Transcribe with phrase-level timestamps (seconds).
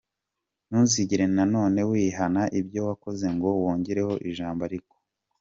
[0.67, 4.95] Ntuzigera na none wihana ibyo wakoze ngo wongereho ijambo ‘ariko’.